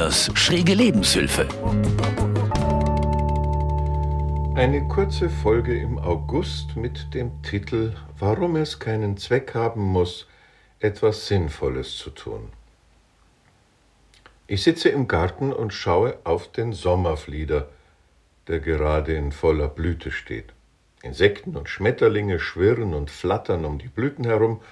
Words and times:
Kühners 0.00 0.30
schräge 0.32 0.72
Lebenshilfe. 0.72 1.46
Eine 4.54 4.88
kurze 4.88 5.28
Folge 5.28 5.78
im 5.78 5.98
August 5.98 6.74
mit 6.74 7.12
dem 7.12 7.42
Titel 7.42 7.92
Warum 8.18 8.56
es 8.56 8.78
keinen 8.78 9.18
Zweck 9.18 9.54
haben 9.54 9.82
muss, 9.82 10.26
etwas 10.78 11.26
Sinnvolles 11.26 11.98
zu 11.98 12.08
tun. 12.08 12.48
Ich 14.46 14.62
sitze 14.62 14.88
im 14.88 15.06
Garten 15.06 15.52
und 15.52 15.74
schaue 15.74 16.16
auf 16.24 16.50
den 16.50 16.72
Sommerflieder, 16.72 17.68
der 18.48 18.60
gerade 18.60 19.12
in 19.14 19.32
voller 19.32 19.68
Blüte 19.68 20.12
steht. 20.12 20.46
Insekten 21.02 21.58
und 21.58 21.68
Schmetterlinge 21.68 22.38
schwirren 22.38 22.94
und 22.94 23.10
flattern 23.10 23.66
um 23.66 23.78
die 23.78 23.88
Blüten 23.88 24.24
herum, 24.24 24.62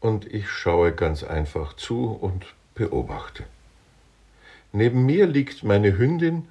und 0.00 0.26
ich 0.30 0.50
schaue 0.50 0.92
ganz 0.92 1.24
einfach 1.24 1.72
zu 1.72 2.10
und 2.10 2.44
beobachte. 2.74 3.44
Neben 4.72 5.04
mir 5.04 5.26
liegt 5.26 5.64
meine 5.64 5.98
Hündin, 5.98 6.48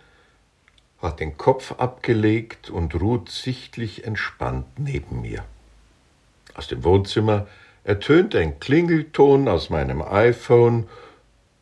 hat 1.02 1.20
den 1.20 1.38
Kopf 1.38 1.74
abgelegt 1.78 2.70
und 2.70 3.00
ruht 3.00 3.30
sichtlich 3.30 4.06
entspannt 4.06 4.66
neben 4.78 5.22
mir. 5.22 5.46
Aus 6.54 6.68
dem 6.68 6.84
Wohnzimmer 6.84 7.48
ertönt 7.86 8.36
ein 8.36 8.60
Klingelton 8.60 9.48
aus 9.48 9.70
meinem 9.70 10.02
iPhone. 10.02 10.88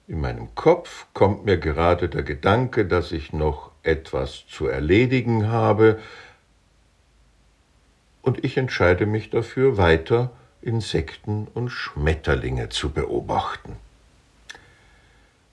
In 0.08 0.22
meinem 0.22 0.56
Kopf 0.56 1.06
kommt 1.14 1.46
mir 1.46 1.58
gerade 1.58 2.10
der 2.10 2.24
Gedanke, 2.24 2.86
dass 2.86 3.12
ich 3.12 3.34
noch 3.34 3.72
etwas 3.84 4.46
zu 4.48 4.68
erledigen 4.68 5.50
habe, 5.50 6.00
und 8.28 8.44
ich 8.44 8.58
entscheide 8.58 9.06
mich 9.06 9.30
dafür, 9.30 9.78
weiter 9.78 10.32
Insekten 10.62 11.48
und 11.54 11.70
Schmetterlinge 11.70 12.68
zu 12.68 12.90
beobachten. 12.90 13.78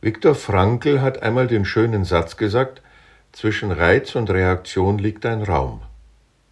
Viktor 0.04 0.34
Frankl 0.34 1.00
hat 1.00 1.22
einmal 1.22 1.46
den 1.46 1.64
schönen 1.64 2.04
Satz 2.04 2.36
gesagt, 2.36 2.82
zwischen 3.32 3.72
Reiz 3.72 4.14
und 4.14 4.28
Reaktion 4.28 4.98
liegt 4.98 5.24
ein 5.24 5.40
Raum. 5.40 5.80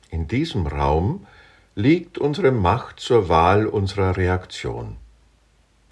In 0.09 0.27
diesem 0.27 0.67
Raum 0.67 1.27
liegt 1.75 2.17
unsere 2.17 2.51
Macht 2.51 2.99
zur 2.99 3.29
Wahl 3.29 3.67
unserer 3.67 4.17
Reaktion. 4.17 4.97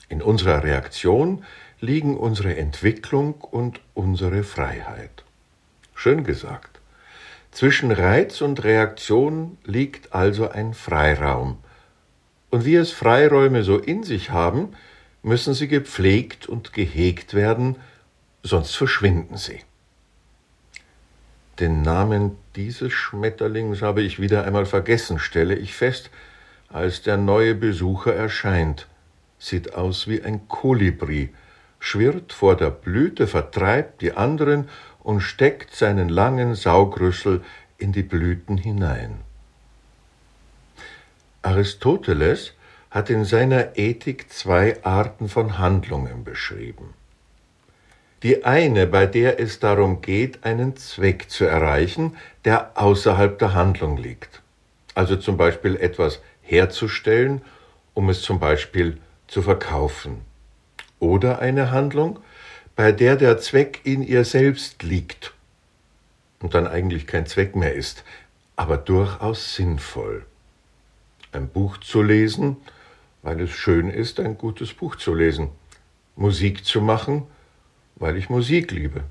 In 0.08 0.22
unserer 0.22 0.64
Reaktion 0.64 1.44
liegen 1.83 2.16
unsere 2.16 2.56
Entwicklung 2.56 3.34
und 3.34 3.83
unsere 3.92 4.42
Freiheit. 4.42 5.22
Schön 5.94 6.25
gesagt. 6.25 6.81
Zwischen 7.50 7.91
Reiz 7.91 8.41
und 8.41 8.64
Reaktion 8.64 9.58
liegt 9.66 10.14
also 10.14 10.48
ein 10.48 10.72
Freiraum. 10.72 11.58
Und 12.48 12.64
wie 12.64 12.77
es 12.77 12.91
Freiräume 12.91 13.64
so 13.64 13.77
in 13.77 14.03
sich 14.03 14.31
haben, 14.31 14.70
müssen 15.22 15.54
sie 15.54 15.68
gepflegt 15.68 16.46
und 16.46 16.72
gehegt 16.72 17.34
werden, 17.34 17.76
sonst 18.42 18.74
verschwinden 18.74 19.36
sie. 19.36 19.60
Den 21.58 21.82
Namen 21.82 22.36
dieses 22.56 22.92
Schmetterlings 22.92 23.82
habe 23.82 24.02
ich 24.02 24.18
wieder 24.18 24.44
einmal 24.44 24.64
vergessen, 24.64 25.18
stelle 25.18 25.54
ich 25.54 25.74
fest, 25.74 26.10
als 26.70 27.02
der 27.02 27.18
neue 27.18 27.54
Besucher 27.54 28.14
erscheint. 28.14 28.86
Sieht 29.38 29.74
aus 29.74 30.08
wie 30.08 30.22
ein 30.22 30.48
Kolibri, 30.48 31.30
schwirrt 31.78 32.32
vor 32.32 32.56
der 32.56 32.70
Blüte, 32.70 33.26
vertreibt 33.26 34.00
die 34.00 34.12
anderen 34.12 34.68
und 35.02 35.20
steckt 35.20 35.74
seinen 35.74 36.08
langen 36.08 36.54
Saugrüssel 36.54 37.42
in 37.76 37.92
die 37.92 38.02
Blüten 38.02 38.56
hinein. 38.56 39.18
Aristoteles 41.42 42.52
hat 42.91 43.08
in 43.08 43.24
seiner 43.24 43.77
Ethik 43.78 44.33
zwei 44.33 44.83
Arten 44.84 45.28
von 45.28 45.58
Handlungen 45.58 46.24
beschrieben. 46.24 46.94
Die 48.22 48.44
eine, 48.44 48.86
bei 48.86 49.06
der 49.06 49.41
es 49.41 49.60
darum 49.60 50.02
geht, 50.02 50.44
einen 50.44 50.77
Zweck 50.77 51.30
zu 51.30 51.44
erreichen, 51.44 52.16
der 52.44 52.72
außerhalb 52.75 53.38
der 53.38 53.54
Handlung 53.54 53.97
liegt. 53.97 54.42
Also 54.94 55.16
zum 55.16 55.37
Beispiel 55.37 55.76
etwas 55.76 56.20
herzustellen, 56.42 57.42
um 57.94 58.10
es 58.10 58.22
zum 58.22 58.38
Beispiel 58.38 58.98
zu 59.26 59.41
verkaufen. 59.41 60.22
Oder 60.98 61.38
eine 61.38 61.70
Handlung, 61.70 62.19
bei 62.76 62.92
der 62.92 63.16
der 63.16 63.38
Zweck 63.38 63.81
in 63.84 64.03
ihr 64.03 64.25
selbst 64.25 64.82
liegt 64.82 65.32
und 66.41 66.54
dann 66.54 66.66
eigentlich 66.66 67.06
kein 67.06 67.26
Zweck 67.26 67.54
mehr 67.56 67.75
ist, 67.75 68.04
aber 68.56 68.76
durchaus 68.76 69.54
sinnvoll. 69.54 70.26
Ein 71.32 71.48
Buch 71.48 71.78
zu 71.78 72.03
lesen, 72.03 72.56
weil 73.22 73.41
es 73.41 73.50
schön 73.50 73.91
ist, 73.91 74.20
ein 74.20 74.38
gutes 74.38 74.72
Buch 74.72 74.97
zu 74.97 75.14
lesen. 75.14 75.48
Musik 76.16 76.64
zu 76.64 76.81
machen, 76.81 77.26
weil 77.97 78.16
ich 78.16 78.31
Musik 78.31 78.70
liebe. 78.70 79.04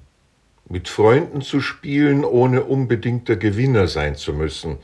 Mit 0.68 0.88
Freunden 0.88 1.42
zu 1.42 1.62
spielen, 1.62 2.24
ohne 2.24 2.64
unbedingt 2.64 3.28
der 3.28 3.38
Gewinner 3.38 3.88
sein 3.88 4.16
zu 4.16 4.34
müssen. 4.34 4.78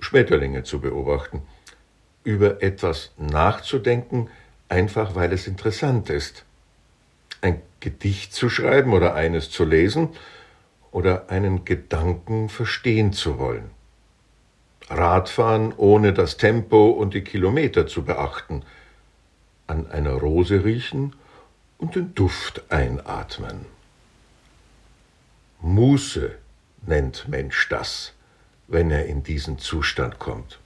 Schmetterlinge 0.00 0.62
zu 0.62 0.80
beobachten. 0.80 1.42
Über 2.24 2.62
etwas 2.62 3.12
nachzudenken, 3.16 4.28
einfach 4.68 5.14
weil 5.14 5.32
es 5.32 5.46
interessant 5.46 6.10
ist. 6.10 6.44
Ein 7.40 7.60
Gedicht 7.80 8.32
zu 8.32 8.48
schreiben 8.48 8.92
oder 8.92 9.14
eines 9.14 9.50
zu 9.50 9.64
lesen 9.64 10.10
oder 10.92 11.30
einen 11.30 11.64
Gedanken 11.64 12.48
verstehen 12.48 13.12
zu 13.12 13.38
wollen. 13.38 13.70
Radfahren 14.92 15.72
ohne 15.76 16.12
das 16.12 16.36
Tempo 16.36 16.90
und 16.90 17.14
die 17.14 17.22
Kilometer 17.22 17.86
zu 17.86 18.04
beachten, 18.04 18.62
an 19.66 19.90
einer 19.90 20.12
Rose 20.12 20.64
riechen 20.64 21.14
und 21.78 21.94
den 21.94 22.14
Duft 22.14 22.62
einatmen. 22.70 23.66
Muße 25.60 26.32
nennt 26.86 27.28
Mensch 27.28 27.68
das, 27.68 28.12
wenn 28.68 28.90
er 28.90 29.06
in 29.06 29.22
diesen 29.22 29.58
Zustand 29.58 30.18
kommt. 30.18 30.58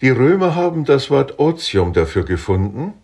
Die 0.00 0.10
Römer 0.10 0.54
haben 0.54 0.84
das 0.84 1.10
Wort 1.10 1.38
Otium 1.38 1.92
dafür 1.92 2.24
gefunden, 2.24 2.94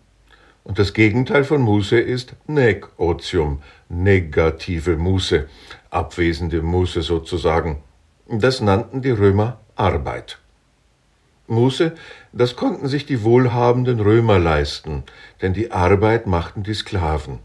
und 0.63 0.79
das 0.79 0.93
Gegenteil 0.93 1.43
von 1.43 1.61
Muße 1.61 1.99
ist 1.99 2.35
Negotium, 2.47 3.61
negative 3.89 4.95
Muße, 4.95 5.49
abwesende 5.89 6.61
Muße 6.61 7.01
sozusagen. 7.01 7.83
Das 8.29 8.61
nannten 8.61 9.01
die 9.01 9.09
Römer 9.09 9.59
Arbeit. 9.75 10.39
Muße, 11.47 11.93
das 12.31 12.55
konnten 12.55 12.87
sich 12.87 13.05
die 13.05 13.23
wohlhabenden 13.23 13.99
Römer 13.99 14.39
leisten, 14.39 15.03
denn 15.41 15.53
die 15.53 15.71
Arbeit 15.71 16.25
machten 16.25 16.63
die 16.63 16.73
Sklaven. 16.73 17.39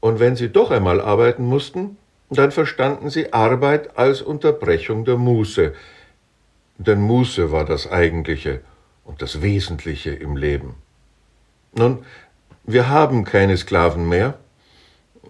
Und 0.00 0.20
wenn 0.20 0.36
sie 0.36 0.48
doch 0.48 0.70
einmal 0.70 1.00
arbeiten 1.00 1.44
mussten, 1.44 1.96
dann 2.30 2.50
verstanden 2.50 3.10
sie 3.10 3.32
Arbeit 3.32 3.98
als 3.98 4.22
Unterbrechung 4.22 5.04
der 5.04 5.16
Muße, 5.16 5.74
denn 6.78 7.00
Muße 7.00 7.52
war 7.52 7.64
das 7.64 7.90
Eigentliche 7.90 8.60
und 9.04 9.22
das 9.22 9.42
Wesentliche 9.42 10.10
im 10.10 10.36
Leben. 10.36 10.74
Nun, 11.74 12.04
wir 12.64 12.88
haben 12.88 13.24
keine 13.24 13.56
Sklaven 13.56 14.08
mehr, 14.08 14.38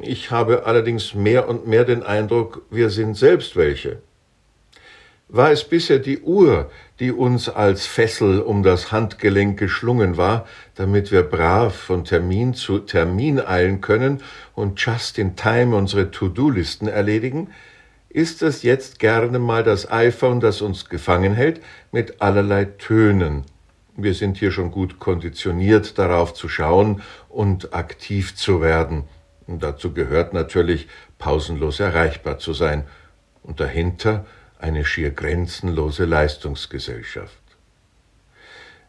ich 0.01 0.31
habe 0.31 0.65
allerdings 0.65 1.15
mehr 1.15 1.49
und 1.49 1.67
mehr 1.67 1.85
den 1.85 2.03
Eindruck, 2.03 2.63
wir 2.71 2.89
sind 2.89 3.17
selbst 3.17 3.57
welche. 3.57 4.01
War 5.35 5.51
es 5.51 5.65
bisher 5.65 5.99
die 5.99 6.21
Uhr, 6.21 6.71
die 7.01 7.11
uns 7.11 7.49
als 7.49 7.87
Fessel 7.87 8.43
um 8.43 8.63
das 8.63 8.93
Handgelenk 8.93 9.59
geschlungen 9.59 10.19
war, 10.19 10.47
damit 10.75 11.11
wir 11.11 11.23
brav 11.23 11.75
von 11.75 12.05
Termin 12.05 12.53
zu 12.53 12.81
Termin 12.81 13.41
eilen 13.41 13.81
können 13.81 14.23
und 14.55 14.79
just 14.79 15.17
in 15.17 15.35
time 15.35 15.75
unsere 15.75 16.11
To-Do-Listen 16.11 16.87
erledigen, 16.87 17.49
ist 18.11 18.43
es 18.43 18.63
jetzt 18.63 18.99
gerne 18.99 19.39
mal 19.39 19.63
das 19.65 19.91
iPhone, 19.91 20.41
das 20.41 20.61
uns 20.61 20.91
gefangen 20.91 21.33
hält, 21.33 21.63
mit 21.93 22.21
allerlei 22.21 22.67
Tönen. 22.67 23.45
Wir 23.97 24.13
sind 24.13 24.37
hier 24.37 24.51
schon 24.51 24.71
gut 24.71 24.99
konditioniert 24.99 25.99
darauf 25.99 26.35
zu 26.35 26.51
schauen 26.51 27.01
und 27.31 27.73
aktiv 27.73 28.37
zu 28.37 28.61
werden. 28.61 29.05
Und 29.47 29.63
dazu 29.63 29.95
gehört 29.95 30.35
natürlich, 30.35 30.89
pausenlos 31.17 31.81
erreichbar 31.81 32.39
zu 32.39 32.53
sein. 32.53 32.85
Und 33.43 33.61
dahinter 33.61 34.27
eine 34.63 34.85
schier 34.85 35.11
grenzenlose 35.11 36.05
Leistungsgesellschaft. 36.05 37.43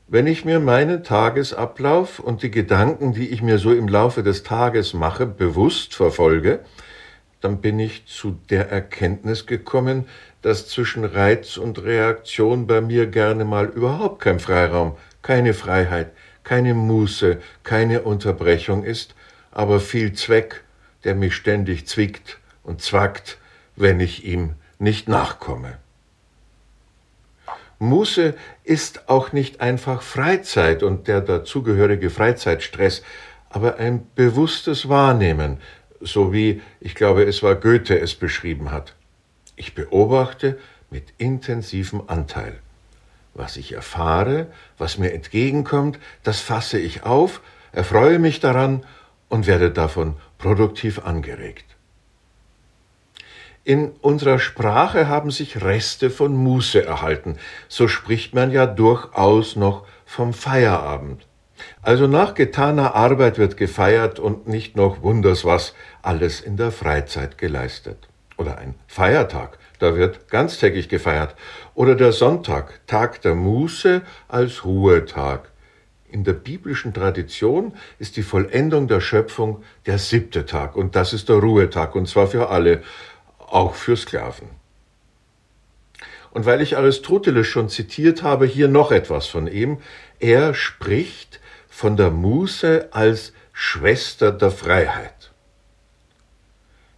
Wenn 0.08 0.28
ich 0.28 0.46
mir 0.46 0.60
meinen 0.60 1.04
Tagesablauf 1.04 2.20
und 2.20 2.44
die 2.44 2.52
Gedanken, 2.52 3.14
die 3.14 3.30
ich 3.30 3.42
mir 3.42 3.58
so 3.58 3.74
im 3.74 3.88
Laufe 3.88 4.22
des 4.22 4.44
Tages 4.44 4.94
mache, 4.94 5.26
bewusst 5.26 5.96
verfolge, 5.96 6.60
dann 7.42 7.62
bin 7.62 7.80
ich 7.80 8.06
zu 8.06 8.38
der 8.50 8.70
Erkenntnis 8.70 9.46
gekommen, 9.46 10.06
dass 10.42 10.68
zwischen 10.68 11.04
Reiz 11.04 11.58
und 11.58 11.82
Reaktion 11.84 12.68
bei 12.68 12.82
mir 12.82 13.08
gerne 13.08 13.46
mal 13.46 13.66
überhaupt 13.66 14.22
kein 14.22 14.40
Freiraum, 14.40 14.96
keine 15.22 15.54
Freiheit, 15.54 16.12
keine 16.44 16.74
Muße, 16.74 17.40
keine 17.64 18.02
Unterbrechung 18.04 18.84
ist, 18.84 19.16
aber 19.52 19.80
viel 19.80 20.14
Zweck, 20.14 20.64
der 21.04 21.16
mich 21.16 21.36
ständig 21.36 21.88
zwickt 21.88 22.40
und 22.64 22.82
zwackt, 22.82 23.38
wenn 23.76 24.00
ich 24.00 24.26
ihm 24.26 24.56
nicht 24.80 25.08
nachkomme. 25.08 25.78
Muße 27.80 28.34
ist 28.64 29.10
auch 29.10 29.34
nicht 29.34 29.62
einfach 29.62 30.02
Freizeit 30.02 30.84
und 30.84 31.08
der 31.08 31.22
dazugehörige 31.22 32.10
Freizeitstress, 32.10 33.04
aber 33.50 33.78
ein 33.78 34.08
bewusstes 34.16 34.90
Wahrnehmen, 34.90 35.58
so 36.00 36.34
wie, 36.34 36.62
ich 36.80 36.96
glaube, 36.96 37.24
es 37.24 37.44
war 37.44 37.56
Goethe 37.56 38.00
es 38.00 38.16
beschrieben 38.16 38.72
hat. 38.72 38.96
Ich 39.56 39.76
beobachte 39.76 40.58
mit 40.90 41.14
intensivem 41.18 42.04
Anteil. 42.08 42.60
Was 43.34 43.58
ich 43.58 43.74
erfahre, 43.74 44.48
was 44.78 44.98
mir 44.98 45.12
entgegenkommt, 45.14 46.00
das 46.24 46.40
fasse 46.40 46.80
ich 46.80 47.04
auf, 47.04 47.42
erfreue 47.72 48.20
mich 48.20 48.40
daran 48.40 48.86
und 49.28 49.48
werde 49.48 49.72
davon 49.72 50.16
produktiv 50.38 51.00
angeregt. 51.00 51.66
In 53.66 53.92
unserer 54.02 54.40
Sprache 54.40 55.08
haben 55.08 55.32
sich 55.32 55.64
Reste 55.64 56.10
von 56.10 56.36
Muße 56.36 56.86
erhalten. 56.86 57.38
So 57.70 57.88
spricht 57.88 58.36
man 58.36 58.52
ja 58.52 58.66
durchaus 58.66 59.56
noch 59.56 59.86
vom 60.06 60.34
Feierabend. 60.34 61.26
Also 61.82 62.08
nach 62.08 62.34
getaner 62.34 62.94
Arbeit 62.94 63.38
wird 63.38 63.56
gefeiert 63.56 64.20
und 64.20 64.50
nicht 64.50 64.76
noch 64.76 65.02
wunders 65.02 65.46
was 65.46 65.76
alles 66.02 66.42
in 66.42 66.58
der 66.58 66.72
Freizeit 66.72 67.38
geleistet. 67.38 68.10
Oder 68.36 68.58
ein 68.58 68.76
Feiertag, 68.88 69.58
da 69.80 69.96
wird 69.96 70.28
ganztägig 70.28 70.90
gefeiert. 70.90 71.36
Oder 71.74 71.96
der 71.96 72.12
Sonntag, 72.12 72.86
Tag 72.86 73.22
der 73.22 73.36
Muße 73.36 74.02
als 74.28 74.66
Ruhetag. 74.66 75.54
In 76.14 76.24
der 76.24 76.34
biblischen 76.34 76.94
Tradition 76.94 77.74
ist 77.98 78.18
die 78.18 78.24
Vollendung 78.24 78.88
der 78.88 79.00
Schöpfung 79.00 79.64
der 79.86 79.98
siebte 79.98 80.46
Tag 80.46 80.76
und 80.76 80.96
das 80.96 81.12
ist 81.12 81.28
der 81.28 81.38
Ruhetag 81.38 81.96
und 81.96 82.08
zwar 82.08 82.28
für 82.28 82.50
alle, 82.50 82.84
auch 83.54 83.76
für 83.76 83.96
Sklaven. 83.96 84.50
Und 86.32 86.46
weil 86.46 86.62
ich 86.62 86.78
Aristoteles 86.78 87.46
schon 87.46 87.70
zitiert 87.70 88.24
habe, 88.24 88.46
hier 88.46 88.68
noch 88.68 88.92
etwas 88.92 89.28
von 89.28 89.46
ihm. 89.48 89.78
Er 90.20 90.56
spricht 90.56 91.40
von 91.70 91.96
der 91.96 92.10
Muße 92.10 92.90
als 92.92 93.34
Schwester 93.52 94.32
der 94.32 94.50
Freiheit. 94.50 95.32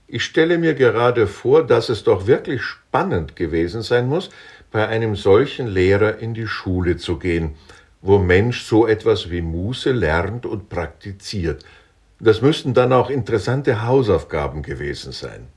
Ich 0.07 0.23
stelle 0.23 0.57
mir 0.57 0.73
gerade 0.75 1.27
vor, 1.27 1.65
dass 1.65 1.89
es 1.89 2.03
doch 2.03 2.27
wirklich 2.27 2.61
spannend 2.61 3.35
gewesen 3.35 3.81
sein 3.81 4.07
muss, 4.07 4.29
bei 4.71 4.87
einem 4.87 5.15
solchen 5.15 5.67
Lehrer 5.67 6.19
in 6.19 6.33
die 6.33 6.47
Schule 6.47 6.95
zu 6.95 7.17
gehen, 7.17 7.55
wo 8.01 8.19
Mensch 8.19 8.63
so 8.63 8.87
etwas 8.87 9.31
wie 9.31 9.41
Muße 9.41 9.91
lernt 9.91 10.45
und 10.45 10.69
praktiziert. 10.69 11.65
Das 12.19 12.41
müssten 12.41 12.73
dann 12.73 12.93
auch 12.93 13.09
interessante 13.09 13.83
Hausaufgaben 13.83 14.61
gewesen 14.61 15.11
sein. 15.11 15.47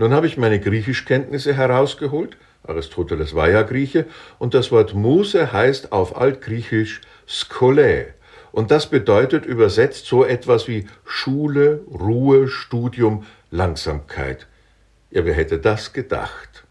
Nun 0.00 0.14
habe 0.14 0.26
ich 0.26 0.38
meine 0.38 0.58
Griechischkenntnisse 0.58 1.52
herausgeholt, 1.52 2.38
Aristoteles 2.66 3.34
war 3.34 3.50
ja 3.50 3.60
Grieche, 3.60 4.06
und 4.38 4.54
das 4.54 4.72
Wort 4.72 4.94
Muße 4.94 5.52
heißt 5.52 5.92
auf 5.92 6.16
Altgriechisch 6.16 7.02
Skole. 7.28 8.14
Und 8.50 8.70
das 8.70 8.86
bedeutet 8.86 9.44
übersetzt 9.44 10.06
so 10.06 10.24
etwas 10.24 10.68
wie 10.68 10.88
Schule, 11.04 11.82
Ruhe, 11.86 12.48
Studium, 12.48 13.26
Langsamkeit. 13.50 14.46
Ja, 15.10 15.26
wer 15.26 15.34
hätte 15.34 15.58
das 15.58 15.92
gedacht? 15.92 16.64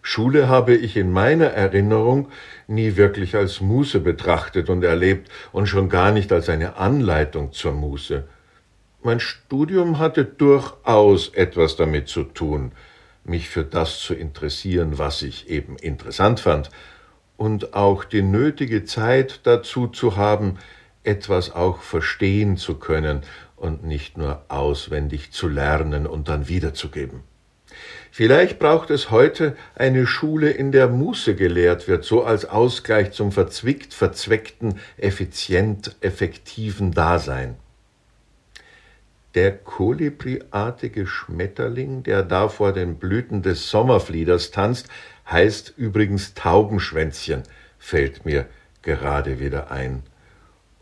Schule 0.00 0.48
habe 0.48 0.76
ich 0.76 0.96
in 0.96 1.10
meiner 1.10 1.46
Erinnerung 1.46 2.28
nie 2.68 2.94
wirklich 2.94 3.34
als 3.34 3.60
Muße 3.60 3.98
betrachtet 3.98 4.70
und 4.70 4.84
erlebt 4.84 5.28
und 5.50 5.66
schon 5.66 5.88
gar 5.88 6.12
nicht 6.12 6.30
als 6.30 6.48
eine 6.48 6.76
Anleitung 6.76 7.50
zur 7.50 7.72
Muße. 7.72 8.28
Mein 9.00 9.20
Studium 9.20 10.00
hatte 10.00 10.24
durchaus 10.24 11.28
etwas 11.28 11.76
damit 11.76 12.08
zu 12.08 12.24
tun, 12.24 12.72
mich 13.22 13.48
für 13.48 13.62
das 13.62 14.00
zu 14.00 14.12
interessieren, 14.12 14.98
was 14.98 15.22
ich 15.22 15.48
eben 15.48 15.76
interessant 15.76 16.40
fand, 16.40 16.70
und 17.36 17.74
auch 17.74 18.02
die 18.02 18.22
nötige 18.22 18.84
Zeit 18.84 19.40
dazu 19.44 19.86
zu 19.86 20.16
haben, 20.16 20.58
etwas 21.04 21.54
auch 21.54 21.80
verstehen 21.80 22.56
zu 22.56 22.74
können 22.74 23.22
und 23.54 23.84
nicht 23.84 24.18
nur 24.18 24.42
auswendig 24.48 25.30
zu 25.30 25.46
lernen 25.46 26.08
und 26.08 26.28
dann 26.28 26.48
wiederzugeben. 26.48 27.22
Vielleicht 28.10 28.58
braucht 28.58 28.90
es 28.90 29.12
heute 29.12 29.56
eine 29.76 30.08
Schule, 30.08 30.50
in 30.50 30.72
der 30.72 30.88
Muße 30.88 31.36
gelehrt 31.36 31.86
wird, 31.86 32.04
so 32.04 32.24
als 32.24 32.46
Ausgleich 32.46 33.12
zum 33.12 33.30
verzwickt 33.30 33.94
verzweckten, 33.94 34.80
effizient 34.96 35.94
effektiven 36.00 36.90
Dasein. 36.90 37.56
Der 39.38 39.52
kolibriartige 39.52 41.06
Schmetterling, 41.06 42.02
der 42.02 42.24
da 42.24 42.48
vor 42.48 42.72
den 42.72 42.96
Blüten 42.96 43.40
des 43.40 43.70
Sommerflieders 43.70 44.50
tanzt, 44.50 44.88
heißt 45.30 45.74
übrigens 45.76 46.34
Taubenschwänzchen, 46.34 47.44
fällt 47.78 48.24
mir 48.24 48.46
gerade 48.82 49.38
wieder 49.38 49.70
ein. 49.70 50.02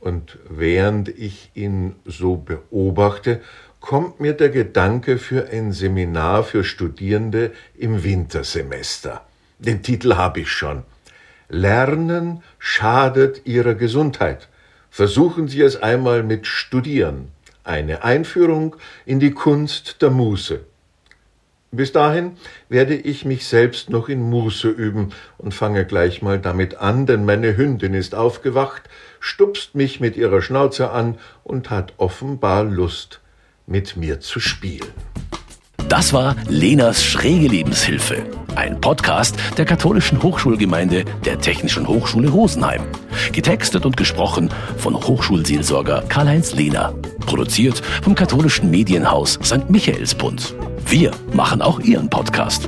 Und 0.00 0.38
während 0.48 1.10
ich 1.10 1.50
ihn 1.52 1.96
so 2.06 2.36
beobachte, 2.36 3.42
kommt 3.80 4.20
mir 4.20 4.32
der 4.32 4.48
Gedanke 4.48 5.18
für 5.18 5.50
ein 5.50 5.72
Seminar 5.72 6.42
für 6.42 6.64
Studierende 6.64 7.52
im 7.76 8.04
Wintersemester. 8.04 9.20
Den 9.58 9.82
Titel 9.82 10.14
habe 10.14 10.40
ich 10.40 10.50
schon. 10.50 10.84
Lernen 11.50 12.42
schadet 12.58 13.42
Ihrer 13.44 13.74
Gesundheit. 13.74 14.48
Versuchen 14.88 15.46
Sie 15.46 15.60
es 15.60 15.76
einmal 15.76 16.22
mit 16.22 16.46
Studieren. 16.46 17.35
Eine 17.66 18.04
Einführung 18.04 18.76
in 19.06 19.18
die 19.18 19.32
Kunst 19.32 20.00
der 20.00 20.10
Muße. 20.10 20.60
Bis 21.72 21.90
dahin 21.90 22.36
werde 22.68 22.94
ich 22.94 23.24
mich 23.24 23.44
selbst 23.44 23.90
noch 23.90 24.08
in 24.08 24.22
Muße 24.22 24.68
üben 24.68 25.10
und 25.36 25.52
fange 25.52 25.84
gleich 25.84 26.22
mal 26.22 26.38
damit 26.38 26.76
an, 26.76 27.06
denn 27.06 27.24
meine 27.24 27.56
Hündin 27.56 27.92
ist 27.92 28.14
aufgewacht, 28.14 28.82
stupst 29.18 29.74
mich 29.74 29.98
mit 29.98 30.16
ihrer 30.16 30.42
Schnauze 30.42 30.90
an 30.92 31.18
und 31.42 31.68
hat 31.68 31.94
offenbar 31.96 32.62
Lust, 32.62 33.20
mit 33.66 33.96
mir 33.96 34.20
zu 34.20 34.38
spielen. 34.38 34.92
Das 35.88 36.12
war 36.12 36.36
Lenas 36.48 37.02
schräge 37.02 37.48
Lebenshilfe, 37.48 38.26
ein 38.54 38.80
Podcast 38.80 39.34
der 39.58 39.64
katholischen 39.64 40.22
Hochschulgemeinde 40.22 41.04
der 41.24 41.40
Technischen 41.40 41.88
Hochschule 41.88 42.28
Rosenheim. 42.28 42.82
Getextet 43.32 43.84
und 43.84 43.96
gesprochen 43.96 44.50
von 44.78 44.94
Hochschulseelsorger 44.94 46.04
Karl-Heinz 46.08 46.54
Lehner. 46.54 46.94
Produziert 47.26 47.82
vom 48.02 48.14
katholischen 48.14 48.70
Medienhaus 48.70 49.38
St. 49.42 49.68
Michaelsbund. 49.68 50.54
Wir 50.86 51.10
machen 51.34 51.60
auch 51.60 51.80
Ihren 51.80 52.08
Podcast. 52.08 52.66